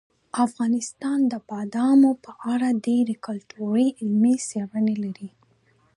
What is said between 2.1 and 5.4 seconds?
په اړه ډېرې ګټورې علمي څېړنې لري.